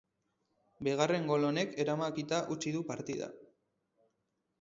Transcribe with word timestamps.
Bigarren 0.85 1.27
gol 1.31 1.45
honek 1.49 1.75
erabakita 1.83 2.39
utzi 2.57 2.73
du 2.77 2.81
partida. 2.93 3.29